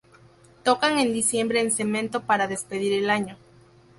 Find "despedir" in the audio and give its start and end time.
2.47-2.91